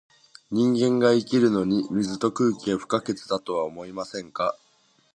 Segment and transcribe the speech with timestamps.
[0.49, 4.57] 人間が生きるのに、水と空気は不可欠だとは思いませんか？